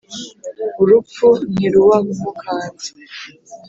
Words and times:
Urupfu 0.81 1.27
ntiruwamukanze 1.53 2.89